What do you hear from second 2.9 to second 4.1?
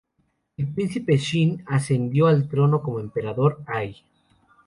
el Emperador Ai.